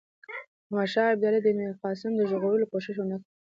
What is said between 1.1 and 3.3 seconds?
ابدالي د میرقاسم د ژغورلو کوښښ ونه کړ.